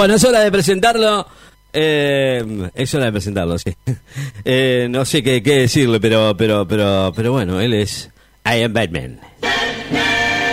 Bueno, 0.00 0.14
es 0.14 0.24
hora 0.24 0.40
de 0.40 0.50
presentarlo. 0.50 1.26
Eh, 1.74 2.42
es 2.74 2.94
hora 2.94 3.04
de 3.04 3.12
presentarlo, 3.12 3.58
sí. 3.58 3.76
Eh, 4.46 4.86
no 4.88 5.04
sé 5.04 5.22
qué, 5.22 5.42
decirle, 5.42 6.00
pero, 6.00 6.34
pero, 6.38 6.66
pero, 6.66 7.12
pero 7.14 7.32
bueno, 7.32 7.60
él 7.60 7.74
es 7.74 8.08
I 8.46 8.62
am 8.62 8.72
Batman. 8.72 9.20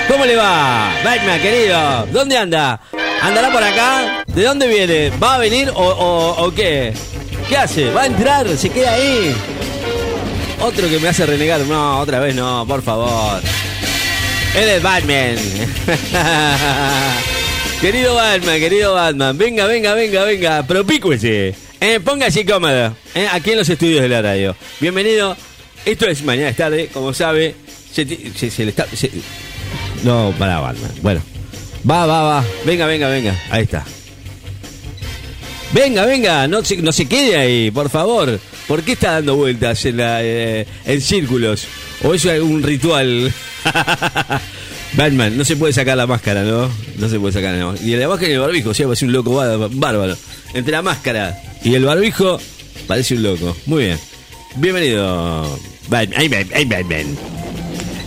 ¿Cómo 0.09 0.25
le 0.25 0.35
va, 0.35 0.91
Batman, 1.01 1.39
querido? 1.39 2.07
¿Dónde 2.11 2.37
anda? 2.37 2.81
¿Andará 3.21 3.49
por 3.49 3.63
acá? 3.63 4.25
¿De 4.27 4.43
dónde 4.43 4.67
viene? 4.67 5.11
¿Va 5.11 5.35
a 5.35 5.37
venir 5.37 5.71
o, 5.73 6.35
o 6.39 6.51
qué? 6.53 6.93
¿Qué 7.47 7.55
hace? 7.55 7.89
¿Va 7.91 8.01
a 8.01 8.07
entrar? 8.07 8.49
¿Se 8.49 8.69
queda 8.69 8.95
ahí? 8.95 9.33
Otro 10.59 10.89
que 10.89 10.99
me 10.99 11.07
hace 11.07 11.25
renegar. 11.25 11.61
No, 11.61 11.99
otra 12.01 12.19
vez 12.19 12.35
no, 12.35 12.65
por 12.67 12.81
favor. 12.81 13.41
Él 14.57 14.67
es 14.67 14.83
Batman. 14.83 15.37
querido 17.81 18.15
Batman, 18.15 18.59
querido 18.59 18.93
Batman. 18.93 19.37
Venga, 19.37 19.65
venga, 19.65 19.93
venga, 19.93 20.23
venga. 20.23 20.63
Propícuese. 20.63 21.55
Eh, 21.79 21.99
póngase 21.99 22.45
cómodo. 22.45 22.95
Eh, 23.13 23.27
aquí 23.31 23.51
en 23.51 23.57
los 23.57 23.69
estudios 23.69 24.01
de 24.01 24.09
la 24.09 24.21
radio. 24.21 24.55
Bienvenido. 24.79 25.35
Esto 25.85 26.07
es 26.07 26.23
Mañana 26.23 26.49
es 26.49 26.57
tarde, 26.57 26.89
como 26.91 27.13
sabe. 27.13 27.55
Se, 27.91 28.05
le 28.05 28.69
está. 28.69 28.85
No, 30.03 30.33
para 30.37 30.59
Batman. 30.59 30.91
Bueno. 31.01 31.21
Va, 31.89 32.05
va, 32.05 32.23
va. 32.23 32.45
Venga, 32.65 32.85
venga, 32.85 33.09
venga. 33.09 33.35
Ahí 33.49 33.63
está. 33.63 33.85
Venga, 35.71 36.05
venga, 36.05 36.47
no 36.47 36.63
se, 36.63 36.77
no 36.77 36.91
se 36.91 37.07
quede 37.07 37.37
ahí, 37.37 37.71
por 37.71 37.89
favor. 37.89 38.39
¿Por 38.67 38.83
qué 38.83 38.93
está 38.93 39.13
dando 39.13 39.35
vueltas 39.35 39.85
en, 39.85 39.97
eh, 39.99 40.65
en 40.85 41.01
círculos? 41.01 41.67
¿O 42.03 42.13
eso 42.13 42.31
es 42.31 42.41
un 42.41 42.63
ritual? 42.63 43.31
Batman, 44.93 45.37
no 45.37 45.45
se 45.45 45.55
puede 45.55 45.73
sacar 45.73 45.97
la 45.97 46.07
máscara, 46.07 46.43
¿no? 46.43 46.69
No 46.97 47.09
se 47.09 47.19
puede 47.19 47.33
sacar 47.33 47.53
la 47.55 47.65
máscara. 47.65 47.87
Y 47.87 47.95
la 47.95 48.07
máscara 48.07 48.29
y 48.31 48.33
el 48.33 48.39
barbijo, 48.39 48.69
o 48.69 48.73
sea, 48.73 48.85
parece 48.87 49.05
un 49.05 49.11
loco 49.13 49.31
bá- 49.35 49.69
bárbaro. 49.71 50.15
Entre 50.53 50.71
la 50.71 50.81
máscara 50.81 51.39
y 51.63 51.75
el 51.75 51.83
barbijo, 51.85 52.39
parece 52.87 53.15
un 53.15 53.23
loco. 53.23 53.55
Muy 53.65 53.85
bien. 53.85 53.99
Bienvenido, 54.55 55.59
Batman. 55.89 56.19
Ay, 56.19 56.29
Bat- 56.29 56.51
ay, 56.55 56.65
Batman. 56.65 57.17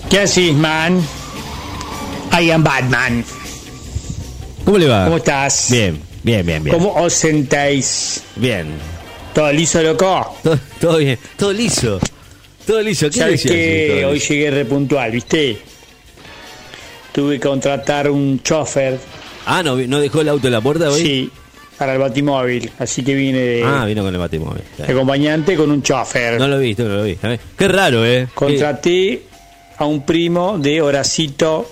¿Qué 0.08 0.18
haces, 0.20 0.52
man? 0.54 1.00
I 2.40 2.50
am 2.50 2.64
Batman. 2.64 3.24
¿Cómo 4.64 4.78
le 4.78 4.86
va? 4.86 5.04
¿Cómo 5.04 5.18
estás? 5.18 5.68
Bien, 5.70 5.98
bien, 6.24 6.44
bien, 6.44 6.64
bien. 6.64 6.76
¿Cómo 6.76 6.94
os 6.94 7.12
sentáis? 7.12 8.22
Bien. 8.36 8.66
¿Todo 9.34 9.52
liso, 9.52 9.80
loco? 9.82 10.36
Todo, 10.42 10.58
todo 10.80 10.96
bien. 10.98 11.18
Todo 11.36 11.52
liso. 11.52 12.00
Todo 12.66 12.82
liso. 12.82 13.08
¿Qué 13.10 13.18
¿Sabes 13.18 13.42
que 13.42 14.04
hoy 14.04 14.18
llegué 14.18 14.50
repuntual, 14.50 15.10
viste? 15.12 15.58
Tuve 17.12 17.38
que 17.40 17.48
contratar 17.48 18.10
un 18.10 18.42
chofer, 18.42 18.98
Ah, 19.46 19.62
¿no, 19.62 19.76
¿no 19.76 20.00
dejó 20.00 20.20
el 20.20 20.28
auto 20.28 20.46
en 20.46 20.52
la 20.52 20.60
puerta 20.60 20.90
hoy? 20.90 21.00
sí, 21.02 21.30
para 21.78 21.94
el 21.94 21.98
batimóvil. 21.98 22.70
Así 22.78 23.02
que 23.02 23.14
vine 23.14 23.38
de, 23.38 23.64
Ah, 23.64 23.84
vino 23.86 24.02
con 24.02 24.12
el 24.14 24.20
batimóvil. 24.20 24.62
de 24.76 24.92
acompañante 24.92 25.56
con 25.56 25.70
un 25.70 25.82
chofer. 25.82 26.38
No 26.38 26.46
lo 26.46 26.58
vi, 26.58 26.74
no 26.74 26.84
lo 26.88 27.02
vi. 27.04 27.16
A 27.22 27.28
ver, 27.28 27.40
Qué 27.56 27.68
raro, 27.68 28.04
¿eh? 28.04 28.28
Contraté 28.34 29.22
a 29.78 29.86
un 29.86 30.02
primo 30.04 30.58
de 30.58 30.82
Horacito 30.82 31.68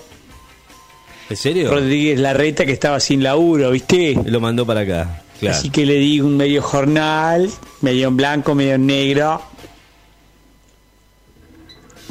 ¿En 1.29 1.37
serio? 1.37 1.69
Rodríguez 1.69 2.19
Larreta 2.19 2.65
que 2.65 2.71
estaba 2.71 2.99
sin 2.99 3.21
laburo, 3.21 3.69
¿viste? 3.69 4.17
Lo 4.25 4.39
mandó 4.39 4.65
para 4.65 4.79
acá. 4.81 5.21
Claro. 5.39 5.55
Así 5.55 5.69
que 5.69 5.85
le 5.85 5.93
di 5.95 6.19
un 6.21 6.35
medio 6.35 6.61
jornal, 6.63 7.49
medio 7.81 8.07
en 8.07 8.17
blanco, 8.17 8.55
medio 8.55 8.73
en 8.73 8.87
negro, 8.87 9.39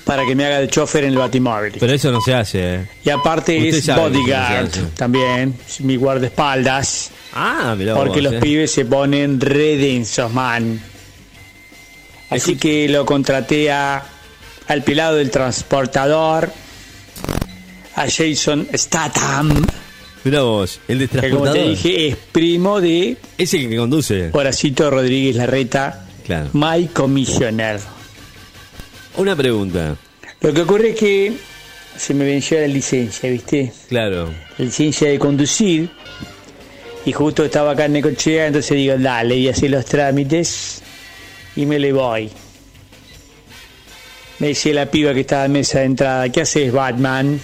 para 0.08 0.24
que 0.24 0.34
me 0.34 0.46
haga 0.46 0.58
de 0.60 0.68
chofer 0.68 1.04
en 1.04 1.10
el 1.10 1.18
batimóvil. 1.18 1.74
Pero 1.78 1.92
eso 1.92 2.10
no 2.10 2.18
se 2.22 2.32
hace, 2.32 2.74
¿eh? 2.76 2.88
y 3.04 3.10
aparte 3.10 3.68
es 3.68 3.86
bodyguard 3.94 4.74
no 4.74 4.88
también, 4.96 5.54
es 5.68 5.82
mi 5.82 5.96
guardaespaldas, 5.96 7.10
Ah, 7.34 7.74
mirá 7.76 7.94
porque 7.94 8.22
vos, 8.22 8.22
los 8.22 8.32
¿eh? 8.32 8.40
pibes 8.40 8.72
se 8.72 8.86
ponen 8.86 9.38
re 9.38 9.76
densos, 9.76 10.32
man. 10.32 10.80
Así 12.30 12.56
que 12.56 12.88
lo 12.88 13.04
contraté 13.04 13.70
a, 13.70 14.02
al 14.66 14.82
pelado 14.82 15.16
del 15.16 15.30
transportador, 15.30 16.50
a 17.94 18.06
Jason 18.10 18.66
Statham, 18.74 19.66
Mirá 20.24 20.40
vos, 20.42 20.80
el 20.88 21.00
de 21.00 21.08
que 21.08 21.16
como 21.30 21.44
transportador. 21.44 21.58
te 21.62 21.68
dije 21.68 22.08
es 22.08 22.16
primo 22.32 22.80
de 22.80 23.18
Ese 23.36 23.68
que 23.68 23.76
conduce. 23.76 24.30
Horacito 24.32 24.90
Rodríguez 24.90 25.36
Larreta, 25.36 26.06
Claro. 26.24 26.48
My 26.54 26.86
Commissioner. 26.88 27.78
Una 29.16 29.34
pregunta. 29.36 29.96
Lo 30.40 30.52
que 30.54 30.62
ocurre 30.62 30.90
es 30.90 30.96
que 30.96 31.32
se 31.96 32.14
me 32.14 32.24
venció 32.24 32.60
la 32.60 32.68
licencia, 32.68 33.28
¿viste? 33.30 33.72
Claro. 33.88 34.30
La 34.56 34.64
licencia 34.64 35.08
de 35.10 35.18
conducir. 35.18 35.90
Y 37.04 37.12
justo 37.12 37.44
estaba 37.44 37.72
acá 37.72 37.86
en 37.86 37.94
Necochea, 37.94 38.46
entonces 38.46 38.76
digo, 38.76 38.94
dale, 38.98 39.34
y 39.36 39.48
así 39.48 39.66
los 39.68 39.84
trámites 39.86 40.82
y 41.56 41.64
me 41.64 41.78
le 41.78 41.92
voy. 41.92 42.30
Me 44.40 44.48
decía 44.48 44.74
la 44.74 44.86
piba 44.86 45.14
que 45.14 45.20
estaba 45.20 45.46
en 45.46 45.52
mesa 45.52 45.80
de 45.80 45.86
entrada, 45.86 46.28
¿qué 46.28 46.42
haces, 46.42 46.70
Batman? 46.70 47.40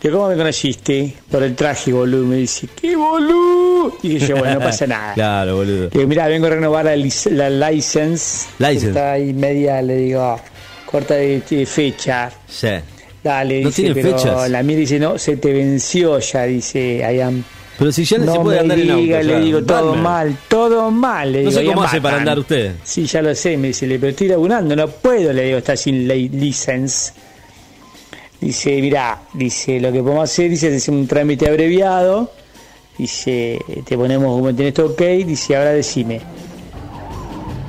Digo, 0.00 0.16
¿cómo 0.18 0.30
me 0.30 0.36
conociste? 0.36 1.14
Por 1.30 1.42
el 1.44 1.54
traje, 1.54 1.92
boludo. 1.92 2.24
Me 2.24 2.36
dice, 2.38 2.66
¿qué 2.80 2.96
boludo? 2.96 3.98
Y 4.02 4.18
yo, 4.18 4.36
bueno, 4.36 4.54
no 4.54 4.60
pasa 4.60 4.86
nada. 4.88 5.14
Claro, 5.14 5.56
boludo. 5.56 5.88
Digo, 5.90 6.06
mira, 6.08 6.26
vengo 6.26 6.46
a 6.46 6.50
renovar 6.50 6.86
la, 6.86 6.96
lic- 6.96 7.30
la 7.30 7.50
license. 7.70 8.48
License. 8.58 8.88
Está 8.88 9.12
ahí 9.12 9.32
media, 9.32 9.80
le 9.82 9.96
digo, 9.96 10.40
corta 10.92 11.14
de, 11.14 11.40
de 11.48 11.66
fecha. 11.66 12.30
Sí. 12.46 12.68
Dale, 13.24 13.62
¿No 13.62 13.68
dice, 13.68 13.82
tiene 13.82 13.94
pero 14.02 14.18
fechas? 14.18 14.50
la 14.50 14.62
mía 14.62 14.76
dice, 14.76 14.98
no, 15.00 15.18
se 15.18 15.36
te 15.38 15.52
venció 15.52 16.18
ya, 16.20 16.42
dice, 16.44 16.98
I 16.98 17.20
am. 17.20 17.42
Pero 17.78 17.90
si 17.90 18.04
ya 18.04 18.18
no, 18.18 18.32
se 18.34 18.38
puede 18.40 18.56
me 18.58 18.60
andar 18.62 18.78
en 18.78 18.90
auto. 18.90 19.02
diga, 19.02 19.22
le 19.22 19.40
digo, 19.40 19.62
todo 19.64 19.86
Batman. 19.92 20.02
mal, 20.02 20.36
todo 20.48 20.90
mal. 20.90 21.32
Le 21.32 21.42
No 21.44 21.48
digo, 21.50 21.60
sé 21.60 21.64
"I 21.64 21.68
cómo 21.68 21.82
hace 21.82 22.00
para 22.00 22.16
Batman". 22.16 22.20
andar 22.20 22.38
usted. 22.40 22.72
Sí, 22.84 23.06
ya 23.06 23.22
lo 23.22 23.34
sé, 23.34 23.56
me 23.56 23.68
dice, 23.68 23.86
"le- 23.86 23.98
pero 23.98 24.10
estoy 24.10 24.28
laburando, 24.28 24.76
no 24.76 24.88
puedo, 24.88 25.32
le 25.32 25.44
digo, 25.44 25.58
está 25.58 25.76
sin 25.76 26.06
la 26.06 26.14
license. 26.14 27.12
Dice, 28.40 28.80
mira, 28.80 29.22
dice, 29.34 29.80
lo 29.80 29.92
que 29.92 30.00
podemos 30.02 30.24
hacer, 30.24 30.50
dice, 30.50 30.74
es 30.74 30.88
un 30.88 31.06
trámite 31.06 31.48
abreviado, 31.48 32.32
dice, 32.98 33.58
te 33.86 33.96
ponemos 33.96 34.36
como 34.36 34.52
tenés 34.54 34.74
todo 34.74 34.86
ok, 34.88 35.00
dice, 35.24 35.54
ahora 35.56 35.72
decime, 35.72 36.20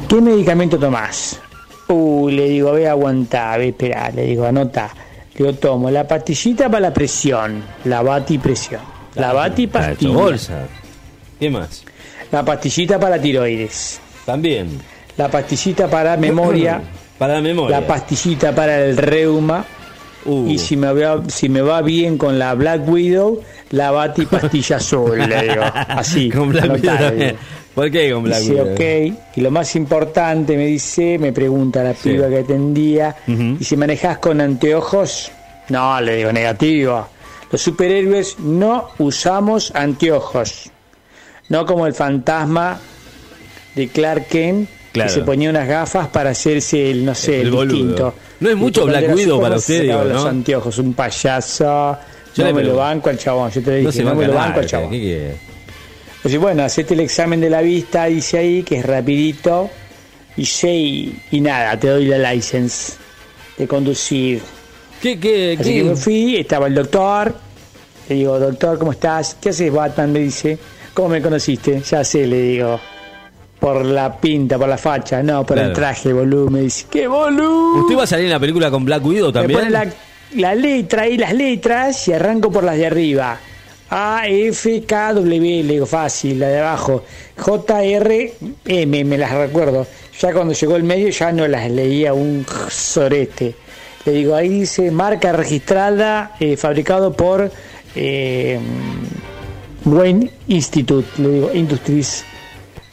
¿qué 0.10 0.20
medicamento 0.20 0.78
tomás? 0.80 1.40
Uy, 1.88 2.34
le 2.34 2.50
digo, 2.50 2.72
ve, 2.74 2.88
aguantá, 2.88 3.58
ve, 3.58 3.70
espera, 3.70 4.10
le 4.12 4.24
digo, 4.24 4.46
anota. 4.46 4.90
Le 5.36 5.46
digo, 5.46 5.54
tomo 5.58 5.90
la 5.92 6.08
pastillita 6.08 6.68
para 6.70 6.80
la 6.80 6.94
presión, 6.94 7.64
la 7.86 8.02
bati 8.02 8.38
presión, 8.38 8.82
la 9.16 9.34
bati 9.34 9.68
pastilla, 9.68 10.14
bolsa. 10.14 10.66
¿Qué 11.40 11.50
más? 11.50 11.84
la 12.32 12.44
pastillita 12.44 13.00
para 13.00 13.20
tiroides, 13.22 14.00
También. 14.26 14.80
la 15.18 15.30
pastillita 15.30 15.88
para 15.88 16.18
memoria, 16.18 16.82
Para 17.20 17.36
la 17.36 17.42
memoria. 17.42 17.80
la 17.80 17.86
pastillita 17.88 18.54
para 18.56 18.84
el 18.86 18.98
reuma, 18.98 19.64
Uh, 20.26 20.48
y 20.50 20.58
si 20.58 20.78
me, 20.78 20.92
va, 20.94 21.22
si 21.28 21.50
me 21.50 21.62
va 21.62 21.82
bien 21.82 22.18
con 22.18 22.40
la 22.40 22.54
Black 22.54 22.88
Widow, 22.88 23.42
la 23.72 23.92
bati 23.92 24.26
pastilla 24.32 24.78
azul, 24.78 25.18
le 25.18 25.42
digo, 25.50 25.64
así, 25.74 26.30
Con 26.34 26.50
Black 26.50 26.72
Widow. 26.74 27.36
¿Por 27.76 27.90
qué 27.90 28.12
con 28.12 28.24
Black 28.24 28.40
Dice, 28.42 28.54
Widow? 28.62 28.74
ok, 28.74 29.18
y 29.36 29.42
lo 29.42 29.50
más 29.52 29.76
importante 29.76 30.56
me 30.56 30.68
dice, 30.68 31.18
me 31.18 31.34
pregunta 31.34 31.84
la 31.84 31.94
Sí. 31.94 32.10
piba 32.12 32.30
que 32.30 32.38
atendía, 32.40 33.16
y 33.28 33.64
si 33.64 33.76
manejas 33.76 34.20
con 34.20 34.40
anteojos, 34.42 35.32
no, 35.70 36.00
le 36.00 36.18
digo 36.18 36.32
negativo. 36.32 37.08
Los 37.52 37.62
superhéroes 37.62 38.38
no 38.40 38.90
usamos 39.00 39.72
anteojos, 39.76 40.70
no 41.50 41.66
como 41.66 41.88
el 41.88 41.94
fantasma 41.94 42.80
de 43.76 43.88
Clark 43.88 44.28
Kent, 44.28 44.70
Claro. 44.94 45.10
que 45.10 45.14
se 45.16 45.22
ponía 45.26 45.50
unas 45.50 45.68
gafas 45.68 46.08
para 46.08 46.30
hacerse 46.30 46.92
el, 46.92 47.04
no 47.04 47.14
sé, 47.16 47.42
El 47.42 47.52
distinto. 47.52 48.14
No 48.40 48.50
es 48.50 48.56
mucho 48.56 48.86
Black 48.86 49.14
Widow 49.14 49.42
para 49.42 49.56
usted, 49.56 49.82
digo, 49.82 50.04
los 50.04 50.24
¿no? 50.24 50.30
anteojos, 50.30 50.78
un 50.78 50.94
payaso. 50.94 51.98
Yo 52.36 52.44
no 52.46 52.54
me 52.54 52.64
lo 52.64 52.76
banco 52.78 53.10
al 53.10 53.18
chabón, 53.18 53.50
yo 53.52 53.62
te 53.62 53.82
lo 53.82 53.90
dije, 53.90 54.04
No 54.04 54.12
no, 54.12 54.16
me 54.16 54.28
lo 54.28 54.34
nada, 54.34 54.46
banco 54.46 54.60
al 54.60 54.66
¿qué 54.66 54.70
chabón. 54.72 54.90
quiere? 54.90 55.36
Pues 56.22 56.38
bueno, 56.38 56.64
hacete 56.64 56.94
el 56.94 57.00
examen 57.02 57.42
de 57.42 57.50
la 57.50 57.62
vista, 57.62 58.06
dice 58.06 58.38
ahí, 58.38 58.64
que 58.64 58.78
es 58.80 58.86
rapidito. 58.86 59.70
Y 60.38 60.44
y, 60.68 61.20
y 61.32 61.42
nada, 61.42 61.78
te 61.80 61.88
doy 61.90 62.06
la 62.06 62.32
license 62.34 62.94
de 63.58 63.68
conducir. 63.68 64.42
¿Qué, 65.02 65.20
qué, 65.20 65.58
Así 65.60 65.70
qué? 65.72 65.78
que 65.80 65.84
me 65.84 65.96
fui, 65.96 66.38
estaba 66.38 66.68
el 66.68 66.76
doctor. 66.76 67.36
Le 68.10 68.16
digo, 68.16 68.40
doctor, 68.40 68.80
¿cómo 68.80 68.92
estás? 68.94 69.38
¿Qué 69.42 69.50
haces, 69.50 69.72
Batman? 69.72 70.12
Me 70.12 70.20
dice, 70.20 70.58
¿cómo 70.94 71.10
me 71.10 71.22
conociste? 71.22 71.82
Ya 71.82 72.04
sé, 72.04 72.26
le 72.26 72.42
digo. 72.42 72.80
Por 73.64 73.86
la 73.86 74.18
pinta, 74.20 74.58
por 74.60 74.68
la 74.68 74.78
facha, 74.78 75.24
no, 75.24 75.46
por 75.46 75.56
Claro. 75.56 75.70
el 75.70 75.74
traje, 75.74 76.12
boludo. 76.12 76.50
Me 76.50 76.64
dice, 76.64 76.86
¿qué 76.92 77.08
boludo? 77.08 77.80
¿Usted 77.80 77.98
va 77.98 78.04
a 78.04 78.08
salir 78.08 78.26
en 78.26 78.32
la 78.32 78.40
película 78.42 78.70
con 78.70 78.84
Black 78.84 79.06
Widow 79.06 79.28
Me 79.28 79.34
también? 79.34 79.60
pone 79.62 79.72
la, 79.72 79.88
la 80.36 80.54
letra 80.54 81.08
y 81.08 81.18
las 81.18 81.34
letras 81.34 82.06
y 82.10 82.12
arranco 82.12 82.52
por 82.52 82.66
las 82.66 82.76
de 82.76 82.88
arriba. 82.88 83.40
A, 83.90 84.24
F, 84.28 84.84
K, 84.86 85.14
W, 85.14 85.64
le 85.64 85.74
digo 85.76 85.86
fácil, 85.86 86.40
la 86.40 86.48
de 86.50 86.60
abajo. 86.60 87.06
J, 87.38 87.84
R, 87.84 88.34
M, 88.66 89.04
me 89.06 89.18
las 89.18 89.32
recuerdo. 89.32 89.88
Ya 90.20 90.34
cuando 90.34 90.54
llegó 90.54 90.76
el 90.76 90.84
medio 90.84 91.08
ya 91.08 91.32
no 91.32 91.48
las 91.48 91.72
leía 91.72 92.14
un 92.14 92.46
sorete. 92.70 93.56
Le 94.06 94.12
digo, 94.12 94.36
ahí 94.36 94.50
dice 94.50 94.92
marca 94.92 95.32
registrada, 95.32 96.36
eh, 96.38 96.58
fabricado 96.58 97.14
por 97.14 97.50
eh, 97.96 98.60
Wayne 99.86 100.32
Institute, 100.50 101.08
le 101.22 101.30
digo, 101.30 101.52
Industries. 101.54 102.26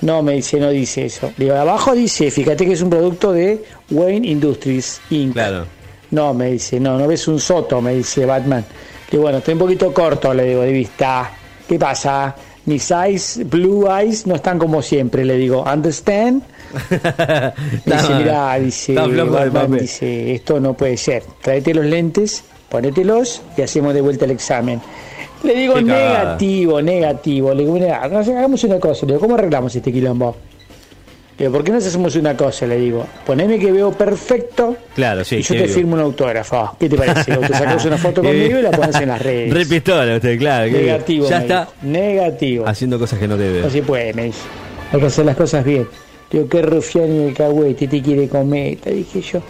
No, 0.03 0.23
me 0.23 0.35
dice, 0.35 0.59
no 0.59 0.71
dice 0.71 1.07
eso. 1.07 1.33
Le 1.37 1.47
digo, 1.47 1.57
abajo 1.57 1.95
dice, 1.95 2.31
fíjate 2.31 2.65
que 2.65 2.73
es 2.73 2.83
un 2.83 2.91
producto 2.91 3.33
de 3.33 3.63
Wayne 3.91 4.27
Industries 4.27 5.01
Inc. 5.11 5.35
Claro. 5.35 5.67
No, 6.11 6.35
me 6.35 6.53
dice, 6.53 6.81
no, 6.81 6.99
no 6.99 7.07
ves 7.07 7.29
un 7.29 7.39
soto, 7.39 7.81
me 7.81 7.95
dice 7.95 8.25
Batman. 8.27 8.65
Le 9.07 9.11
digo, 9.11 9.23
bueno, 9.25 9.39
estoy 9.39 9.55
un 9.55 9.61
poquito 9.61 9.93
corto, 9.93 10.33
le 10.35 10.45
digo, 10.45 10.63
de 10.63 10.73
vista. 10.73 11.31
¿Qué 11.69 11.79
pasa? 11.79 12.35
Mis 12.67 12.91
eyes, 12.91 13.41
blue 13.49 13.89
eyes, 13.89 14.27
no 14.27 14.37
están 14.37 14.59
como 14.59 14.83
siempre, 14.83 15.25
le 15.25 15.37
digo, 15.37 15.65
¿understand? 15.65 16.43
Me 17.85 17.97
dice, 17.97 18.15
mira, 18.15 18.59
dice, 18.59 18.95
Batman, 18.95 19.79
dice, 19.79 20.35
esto 20.35 20.61
no 20.61 20.75
puede 20.75 20.97
ser. 20.97 21.23
Tráete 21.41 21.75
los 21.75 21.85
lentes, 21.85 22.45
ponételos 22.69 23.43
y 23.57 23.63
hacemos 23.63 23.95
de 23.95 24.01
vuelta 24.01 24.25
el 24.25 24.31
examen. 24.33 24.81
Le 25.43 25.55
digo, 25.55 25.75
Qué 25.75 25.85
cagada. 25.87 26.19
negativo, 26.25 26.83
negativo. 26.83 27.55
Le 27.55 27.63
digo, 27.63 27.75
mira, 27.75 28.03
hagamos 28.03 28.63
una 28.65 28.79
cosa. 28.79 29.07
Le 29.07 29.13
digo, 29.15 29.21
¿cómo 29.21 29.35
arreglamos 29.37 29.75
este 29.75 29.93
quilombo? 29.93 30.37
Le 31.39 31.47
digo, 31.47 31.53
¿por 31.57 31.65
qué 31.65 31.73
no 31.73 31.79
hacemos 31.79 32.15
una 32.17 32.37
cosa? 32.37 32.67
Le 32.67 32.77
digo, 32.77 33.07
poneme 33.25 33.59
que 33.59 33.73
veo 33.73 33.91
perfecto 33.93 34.77
Claro, 34.95 35.25
sí. 35.25 35.37
y 35.37 35.43
yo 35.43 35.55
te 35.55 35.69
firmo 35.69 35.95
un 35.95 36.01
autógrafo. 36.01 36.77
¿Qué 36.79 36.89
te 36.91 36.97
parece? 36.97 37.35
Te 37.35 37.49
sacas 37.49 37.85
una 37.87 37.97
foto 37.97 38.23
conmigo 38.23 38.59
y 38.59 38.63
la 38.63 38.71
pones 38.71 38.97
en 38.97 39.09
las 39.09 39.23
redes. 39.23 39.55
Re 39.55 39.65
pistola 39.65 40.17
usted, 40.17 40.39
claro. 40.39 40.71
Negativo. 40.71 41.27
Ya 41.29 41.39
está 41.39 41.61
dijo. 41.61 41.73
Negativo. 41.83 42.67
haciendo 42.69 42.99
cosas 42.99 43.19
que 43.19 43.27
no 43.27 43.39
debe. 43.39 43.71
Se 43.71 43.83
puede, 43.83 44.13
me 44.13 44.25
dice. 44.25 44.41
Hay 44.93 45.01
que 45.01 45.07
hacer 45.07 45.25
las 45.25 45.37
cosas 45.37 45.65
bien. 45.65 45.89
Digo, 46.31 46.47
qué 46.49 46.61
rufián 46.63 47.11
y 47.15 47.29
el 47.29 47.35
cagüete 47.35 47.89
te 47.89 48.03
quiere 48.03 48.29
comer. 48.29 48.77
Te 48.77 48.91
dije 48.93 49.23
yo. 49.23 49.41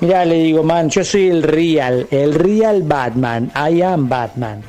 Mirá, 0.00 0.24
le 0.24 0.36
digo, 0.36 0.62
man, 0.62 0.88
yo 0.88 1.04
soy 1.04 1.28
el 1.28 1.42
real, 1.42 2.06
el 2.10 2.34
real 2.34 2.82
Batman. 2.82 3.50
I 3.54 3.82
am 3.82 4.08
Batman. 4.08 4.62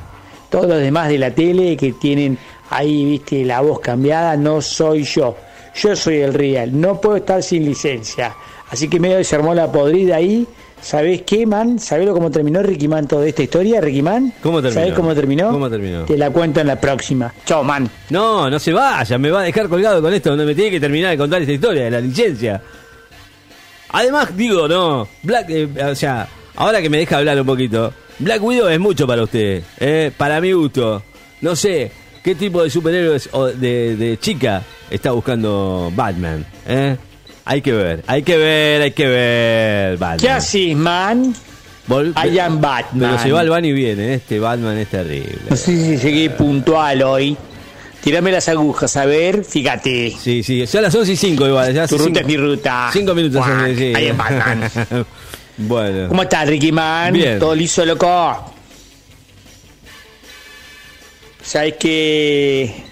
Todos 0.50 0.68
los 0.68 0.78
demás 0.78 1.08
de 1.08 1.18
la 1.18 1.30
tele 1.30 1.76
que 1.76 1.92
tienen 1.92 2.38
ahí, 2.70 3.04
viste, 3.04 3.44
la 3.44 3.60
voz 3.60 3.80
cambiada, 3.80 4.36
no 4.36 4.60
soy 4.60 5.04
yo. 5.04 5.36
Yo 5.74 5.94
soy 5.94 6.16
el 6.16 6.34
real. 6.34 6.78
No 6.78 7.00
puedo 7.00 7.16
estar 7.16 7.42
sin 7.42 7.64
licencia. 7.64 8.34
Así 8.70 8.88
que 8.88 8.98
medio 8.98 9.22
se 9.24 9.36
armó 9.36 9.54
la 9.54 9.70
podrida 9.70 10.16
ahí. 10.16 10.46
¿Sabés 10.80 11.22
qué, 11.22 11.44
man? 11.44 11.78
¿Sabés 11.78 12.08
cómo 12.10 12.30
terminó 12.30 12.62
Ricky 12.62 12.86
Man 12.86 13.08
toda 13.08 13.26
esta 13.26 13.42
historia, 13.42 13.80
Ricky 13.80 14.02
Man? 14.02 14.32
¿Cómo 14.42 14.62
terminó? 14.62 14.80
¿Sabés 14.80 14.94
cómo 14.94 15.14
terminó? 15.14 15.50
¿Cómo 15.50 15.68
terminó? 15.68 16.04
Te 16.04 16.16
la 16.16 16.30
cuento 16.30 16.60
en 16.60 16.68
la 16.68 16.80
próxima. 16.80 17.32
Chao, 17.44 17.64
man. 17.64 17.90
No, 18.10 18.48
no 18.48 18.58
se 18.58 18.72
vaya, 18.72 19.18
me 19.18 19.30
va 19.30 19.40
a 19.40 19.44
dejar 19.44 19.68
colgado 19.68 20.00
con 20.00 20.14
esto, 20.14 20.36
no 20.36 20.44
me 20.44 20.54
tiene 20.54 20.70
que 20.70 20.80
terminar 20.80 21.10
de 21.10 21.18
contar 21.18 21.40
esta 21.40 21.52
historia 21.52 21.84
de 21.84 21.90
la 21.90 22.00
licencia. 22.00 22.62
Además, 23.90 24.36
digo, 24.36 24.68
no, 24.68 25.08
Black, 25.22 25.50
eh, 25.50 25.68
o 25.84 25.94
sea, 25.94 26.28
ahora 26.56 26.80
que 26.80 26.90
me 26.90 26.98
deja 26.98 27.18
hablar 27.18 27.40
un 27.40 27.46
poquito, 27.46 27.92
Black 28.18 28.42
Widow 28.42 28.68
es 28.68 28.80
mucho 28.80 29.06
para 29.06 29.22
usted, 29.22 29.62
eh, 29.78 30.10
para 30.16 30.40
mi 30.40 30.52
gusto. 30.52 31.02
No 31.40 31.54
sé, 31.54 31.90
¿qué 32.22 32.34
tipo 32.34 32.62
de 32.62 32.70
superhéroes 32.70 33.28
o 33.32 33.46
de, 33.46 33.96
de 33.96 34.18
chica 34.18 34.62
está 34.90 35.12
buscando 35.12 35.92
Batman? 35.94 36.44
Eh? 36.66 36.96
Hay 37.44 37.62
que 37.62 37.72
ver, 37.72 38.02
hay 38.06 38.22
que 38.22 38.36
ver, 38.36 38.82
hay 38.82 38.90
que 38.90 39.06
ver, 39.06 39.96
Batman. 39.98 40.18
¿Qué 40.18 40.30
haces, 40.30 40.76
man? 40.76 41.34
Vol- 41.88 42.12
I 42.22 42.38
am 42.40 42.60
Batman. 42.60 43.10
Pero 43.12 43.22
se 43.22 43.32
va 43.32 43.40
el 43.42 43.48
van 43.50 43.64
y 43.64 43.72
viene, 43.72 44.14
este 44.14 44.38
Batman 44.38 44.76
es 44.78 44.88
terrible. 44.88 45.38
No 45.48 45.56
sé 45.56 45.72
si 45.72 45.96
llegué 45.96 46.30
puntual 46.30 47.02
hoy. 47.02 47.36
Tirame 48.02 48.30
las 48.32 48.48
agujas, 48.48 48.96
a 48.96 49.06
ver, 49.06 49.44
fíjate. 49.44 50.12
Sí, 50.20 50.42
sí, 50.42 50.64
ya 50.66 50.80
las 50.80 50.94
11 50.94 51.12
y 51.12 51.16
5 51.16 51.46
igual. 51.48 51.72
Ya 51.74 51.86
Tu 51.86 51.96
ruta 51.98 52.04
cinco- 52.06 52.20
es 52.20 52.26
mi 52.26 52.36
ruta. 52.36 52.90
Cinco 52.92 53.14
minutos. 53.14 53.44
Cuac, 53.44 53.74
sí. 53.76 53.92
I 53.96 54.08
am 54.08 54.16
Batman. 54.16 54.70
bueno. 55.58 56.08
¿Cómo 56.08 56.22
estás, 56.22 56.48
Ricky 56.48 56.72
Man? 56.72 57.12
Bien. 57.12 57.38
¿Todo 57.38 57.54
liso, 57.54 57.84
loco? 57.84 58.54
Sabes 61.42 61.74
que 61.74 62.84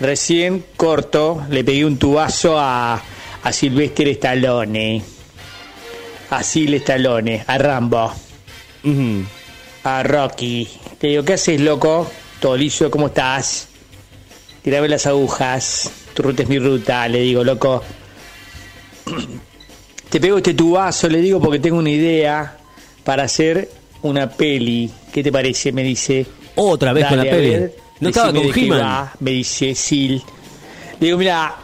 recién 0.00 0.64
corto 0.76 1.44
le 1.50 1.62
pegué 1.62 1.84
un 1.84 1.98
tubazo 1.98 2.58
a, 2.58 3.02
a 3.42 3.52
Sylvester 3.52 4.08
Stallone. 4.08 5.02
A 6.30 6.42
Sil 6.42 6.74
Stallone, 6.74 7.44
a 7.46 7.58
Rambo. 7.58 8.12
A 9.84 10.02
Rocky. 10.02 10.68
Te 10.98 11.08
digo, 11.08 11.24
¿qué 11.24 11.34
haces, 11.34 11.60
loco? 11.60 12.10
Todo 12.40 12.56
liso, 12.56 12.90
¿cómo 12.90 13.06
estás? 13.08 13.68
Tirame 14.62 14.88
las 14.88 15.06
agujas. 15.06 15.90
Tu 16.14 16.22
ruta 16.22 16.42
es 16.42 16.48
mi 16.48 16.58
ruta, 16.58 17.06
le 17.08 17.20
digo, 17.20 17.44
loco. 17.44 17.84
Te 20.10 20.20
pego 20.20 20.38
este 20.38 20.54
tubazo, 20.54 21.08
le 21.08 21.20
digo, 21.20 21.40
porque 21.40 21.58
tengo 21.58 21.78
una 21.78 21.90
idea 21.90 22.56
para 23.04 23.24
hacer 23.24 23.68
una 24.02 24.30
peli. 24.30 24.90
¿Qué 25.12 25.22
te 25.22 25.32
parece? 25.32 25.72
Me 25.72 25.82
dice. 25.82 26.26
Otra 26.54 26.92
vez 26.92 27.06
con 27.06 27.18
la 27.18 27.24
peli. 27.24 27.50
ver, 27.50 27.76
no 28.00 28.08
estaba 28.08 28.32
con 28.32 28.46
He-Man. 28.54 29.10
Me 29.20 29.30
dice 29.32 29.74
Sil. 29.74 30.22
Le 31.00 31.06
digo, 31.06 31.18
mira, 31.18 31.54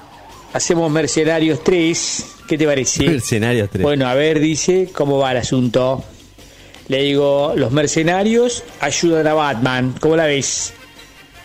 hacemos 0.53 0.91
Mercenarios 0.91 1.62
3. 1.62 2.27
¿Qué 2.47 2.59
te 2.59 2.67
parece? 2.67 3.05
Mercenarios 3.05 3.71
3. 3.71 3.83
Bueno, 3.83 4.06
a 4.06 4.15
ver, 4.15 4.41
dice, 4.41 4.91
¿cómo 4.93 5.19
va 5.19 5.33
el 5.33 5.39
asunto? 5.39 6.05
Le 6.89 7.03
digo, 7.03 7.55
los 7.56 7.71
mercenarios 7.71 8.65
ayudan 8.81 9.27
a 9.27 9.35
Batman. 9.35 9.94
¿Cómo 10.00 10.17
la 10.17 10.27
ves? 10.27 10.75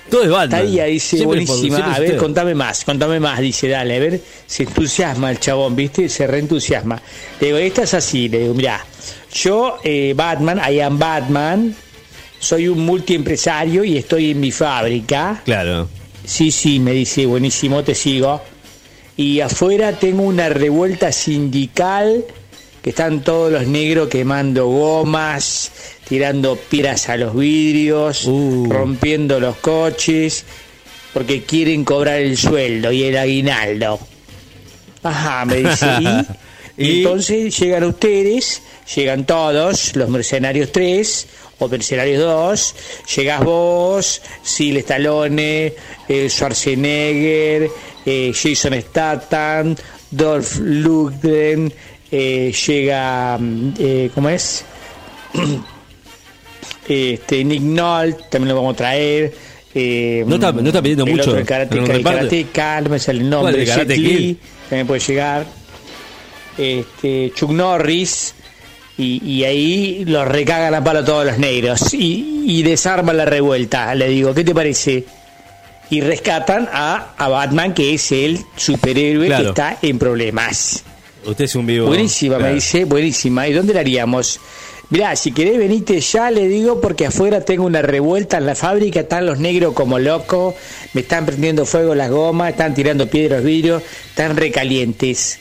Todo 0.09 0.24
es 0.24 0.30
Batman. 0.30 0.62
Estaría, 0.62 0.86
dice, 0.86 1.18
Siempre 1.18 1.45
buenísima. 1.45 1.77
A 1.77 2.00
ver, 2.00 2.09
usted. 2.09 2.19
contame 2.19 2.56
más, 2.56 2.86
contame 2.86 3.19
más, 3.19 3.39
dice, 3.39 3.68
dale, 3.68 3.98
a 3.98 4.00
ver, 4.00 4.21
se 4.45 4.63
entusiasma 4.63 5.31
el 5.31 5.39
chabón, 5.39 5.75
¿viste? 5.75 6.07
Se 6.09 6.25
reentusiasma. 6.27 7.01
Le 7.39 7.48
digo, 7.48 7.57
esta 7.59 7.83
es 7.83 7.94
así, 7.94 8.30
le 8.30 8.39
digo, 8.39 8.54
mira, 8.54 8.86
yo, 9.33 9.77
eh, 9.83 10.13
Batman, 10.15 10.62
I 10.69 10.80
am 10.80 10.98
Batman, 10.98 11.75
soy 12.39 12.68
un 12.68 12.86
multiempresario 12.86 13.83
y 13.83 13.98
estoy 13.98 14.31
en 14.31 14.39
mi 14.39 14.51
fábrica. 14.51 15.42
Claro. 15.44 15.89
Sí, 16.24 16.51
sí, 16.51 16.80
me 16.80 16.92
dice, 16.92 17.25
buenísimo, 17.25 17.83
te 17.83 17.95
sigo. 17.95 18.42
Y 19.15 19.39
afuera 19.42 19.94
tengo 19.94 20.24
una 20.24 20.48
revuelta 20.50 21.12
sindical 21.12 22.24
que 22.81 22.92
están 22.92 23.21
todos 23.21 23.51
los 23.51 23.68
negros 23.68 24.07
quemando 24.10 24.68
gomas, 24.68 25.71
tirando 26.07 26.56
piedras 26.56 27.09
a 27.09 27.18
los 27.18 27.36
vidrios, 27.36 28.25
Uh. 28.25 28.68
rompiendo 28.69 29.39
los 29.39 29.57
coches, 29.57 30.45
porque 31.13 31.44
quieren 31.44 31.83
cobrar 31.83 32.19
el 32.19 32.38
sueldo 32.38 32.92
y 32.92 33.04
el 33.04 33.18
aguinaldo. 33.18 34.00
Ajá, 35.04 35.45
me 35.45 35.57
dice. 35.57 35.88
¿y? 36.77 36.98
Entonces 37.00 37.57
llegan 37.59 37.83
ustedes, 37.86 38.62
llegan 38.95 39.25
todos, 39.25 39.95
los 39.95 40.09
mercenarios 40.09 40.71
3 40.71 41.27
o 41.59 41.68
mercenarios 41.68 42.19
2, 42.21 42.75
llegas 43.15 43.44
vos, 43.44 44.21
Sil 44.45 44.77
Stallone, 44.77 45.74
eh, 46.07 46.30
Schwarzenegger, 46.30 47.69
eh, 48.06 48.31
Jason 48.33 48.80
Statham, 48.80 49.75
Dolph 50.12 50.58
Lundgren, 50.60 51.74
eh, 52.12 52.53
llega, 52.67 53.38
mm, 53.39 53.74
¿cómo 54.13 54.29
es? 54.29 54.63
este 56.88 57.44
Nick 57.44 57.62
Nolte, 57.62 58.24
también 58.29 58.50
lo 58.50 58.56
vamos 58.56 58.74
a 58.74 58.77
traer. 58.77 59.34
eh, 59.75 60.24
No 60.25 60.36
está- 60.36 60.51
no 60.51 60.67
está 60.67 60.82
pidiendo 60.82 61.06
el 61.06 61.12
mucho 61.12 61.29
otro, 61.29 61.39
el 61.39 61.46
karateka, 61.46 61.86
en 61.86 61.91
el 61.91 62.03
karateka, 62.03 62.82
no 62.82 62.89
me 62.89 63.00
sale 63.00 63.20
el 63.22 63.29
¿Cuál, 63.29 63.44
nombre, 63.44 63.62
el 63.63 63.67
Karate 63.70 63.96
Kid? 63.96 64.36
también 64.70 64.88
puede 64.88 65.00
llegar. 65.01 65.46
Este, 66.58 67.32
Chuck 67.36 67.51
Norris. 67.51 68.34
Y, 69.00 69.22
y 69.24 69.44
ahí 69.44 70.06
los 70.08 70.27
recagan 70.27 70.74
a 70.74 70.84
palo 70.84 71.03
todos 71.06 71.24
los 71.24 71.38
negros 71.38 71.94
y, 71.94 72.44
y 72.48 72.63
desarman 72.63 73.15
la 73.15 73.25
revuelta. 73.25 73.94
Le 73.94 74.10
digo, 74.10 74.34
¿qué 74.34 74.44
te 74.44 74.56
parece? 74.56 75.06
Y 75.91 76.01
rescatan 76.01 76.67
a, 76.74 77.13
a 77.15 77.27
Batman, 77.29 77.75
que 77.75 77.94
es 77.94 78.12
el 78.12 78.39
superhéroe 78.56 79.27
Claro. 79.27 79.44
que 79.44 79.50
está 79.50 79.77
en 79.84 80.00
problemas. 80.00 80.84
Usted 81.24 81.46
es 81.46 81.53
un 81.53 81.67
vivo. 81.67 81.86
Buenísima, 81.86 82.38
Claro. 82.38 82.50
me 82.50 82.56
dice, 82.56 82.86
buenísima. 82.86 83.48
¿Y 83.48 83.53
dónde 83.53 83.75
la 83.75 83.82
haríamos? 83.82 84.39
Mirá, 84.89 85.17
si 85.17 85.34
querés 85.34 85.58
venite 85.58 86.00
ya, 86.00 86.32
le 86.32 86.48
digo, 86.48 86.79
porque 86.79 87.08
afuera 87.08 87.41
tengo 87.41 87.65
una 87.65 87.82
revuelta 87.82 88.38
en 88.38 88.46
la 88.46 88.56
fábrica, 88.56 89.01
están 89.01 89.25
los 89.25 89.38
negros 89.38 89.74
como 89.74 90.00
locos, 90.00 90.56
me 90.94 91.01
están 91.01 91.25
prendiendo 91.25 91.65
fuego 91.65 91.94
las 91.94 92.10
gomas, 92.10 92.51
están 92.51 92.74
tirando 92.74 93.06
piedras, 93.10 93.44
vidrios, 93.44 93.84
están 94.10 94.38
recalientes. 94.38 95.39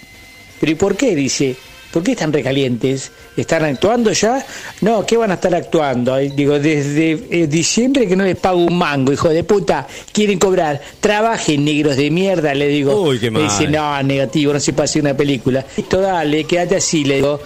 ¿Pero 0.58 0.72
y 0.72 0.74
por 0.74 0.96
qué? 0.96 1.14
Dice, 1.14 1.54
¿por 1.92 2.02
qué 2.02 2.12
están 2.12 2.32
recalientes? 2.32 3.12
¿Están 3.36 3.64
actuando 3.64 4.10
ya? 4.10 4.44
No, 4.80 5.06
¿qué 5.06 5.16
van 5.16 5.30
a 5.30 5.34
estar 5.34 5.54
actuando? 5.54 6.16
Digo, 6.16 6.58
desde 6.58 7.12
eh, 7.30 7.46
diciembre 7.46 8.08
que 8.08 8.16
no 8.16 8.24
les 8.24 8.36
pago 8.36 8.58
un 8.58 8.76
mango, 8.76 9.12
hijo 9.12 9.28
de 9.28 9.44
puta, 9.44 9.86
quieren 10.10 10.40
cobrar, 10.40 10.80
trabajen 10.98 11.64
negros 11.64 11.96
de 11.96 12.10
mierda, 12.10 12.52
le 12.52 12.66
digo. 12.66 13.00
Uy, 13.00 13.20
qué 13.20 13.30
Me 13.30 13.44
dice, 13.44 13.68
no, 13.68 14.02
negativo, 14.02 14.52
no 14.52 14.58
se 14.58 14.72
puede 14.72 14.86
hacer 14.86 15.02
una 15.02 15.16
película. 15.16 15.64
Listo, 15.76 16.00
dale, 16.00 16.42
quédate 16.42 16.74
así, 16.74 17.04
le 17.04 17.16
digo. 17.16 17.40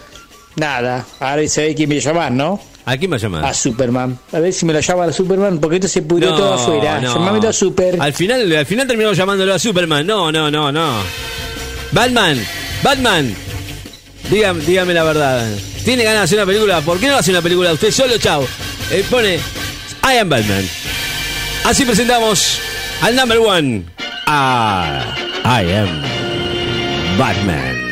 Nada, 0.56 1.04
ahora 1.20 1.46
sabés 1.48 1.74
quién 1.74 1.88
me 1.88 2.00
llamar, 2.00 2.32
¿no? 2.32 2.60
¿A 2.84 2.96
quién 2.96 3.12
va 3.12 3.16
a 3.16 3.18
llamar? 3.18 3.44
A 3.44 3.54
Superman. 3.54 4.18
A 4.32 4.40
ver 4.40 4.52
si 4.52 4.66
me 4.66 4.72
lo 4.72 4.80
llama 4.80 5.04
a 5.04 5.12
Superman, 5.12 5.58
porque 5.58 5.76
esto 5.76 5.88
se 5.88 6.02
pudrió 6.02 6.34
todo 6.34 6.54
afuera. 6.54 7.00
no. 7.00 7.14
Llamámelo 7.14 7.48
a 7.48 7.52
Super. 7.52 8.00
Al 8.00 8.12
final, 8.12 8.50
al 8.56 8.66
final 8.66 8.86
terminamos 8.86 9.16
llamándolo 9.16 9.54
a 9.54 9.58
Superman. 9.58 10.06
No, 10.06 10.32
no, 10.32 10.50
no, 10.50 10.72
no. 10.72 10.94
Batman, 11.92 12.38
Batman. 12.82 13.34
Dígame, 14.30 14.64
dígame 14.64 14.94
la 14.94 15.04
verdad. 15.04 15.46
¿Tiene 15.84 16.04
ganas 16.04 16.20
de 16.20 16.24
hacer 16.24 16.38
una 16.38 16.46
película? 16.46 16.80
¿Por 16.80 16.98
qué 16.98 17.08
no 17.08 17.16
hace 17.16 17.30
una 17.30 17.42
película 17.42 17.72
usted 17.72 17.90
solo, 17.90 18.16
chao? 18.18 18.44
Eh, 18.90 19.04
pone 19.10 19.36
I 19.36 20.16
am 20.18 20.28
Batman. 20.28 20.64
Así 21.64 21.84
presentamos 21.84 22.58
al 23.02 23.14
number 23.14 23.38
one, 23.38 23.84
a 24.26 25.14
I 25.44 25.72
am 25.72 27.18
Batman. 27.18 27.89